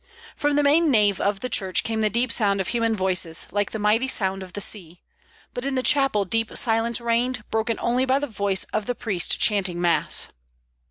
From 0.35 0.55
the 0.55 0.63
main 0.63 0.89
nave 0.89 1.21
of 1.21 1.41
the 1.41 1.47
church 1.49 1.83
came 1.83 2.01
the 2.01 2.09
deep 2.09 2.31
sound 2.31 2.59
of 2.59 2.69
human 2.69 2.95
voices, 2.95 3.45
like 3.51 3.69
the 3.69 3.77
mighty 3.77 4.07
sound 4.07 4.41
of 4.41 4.53
the 4.53 4.59
sea; 4.59 5.03
but 5.53 5.63
in 5.63 5.75
the 5.75 5.83
chapel 5.83 6.25
deep 6.25 6.49
silence 6.57 6.99
reigned, 6.99 7.43
broken 7.51 7.77
only 7.79 8.05
by 8.05 8.17
the 8.17 8.25
voice 8.25 8.63
of 8.73 8.87
the 8.87 8.95
priest 8.95 9.37
chanting 9.39 9.79
Mass. 9.79 10.29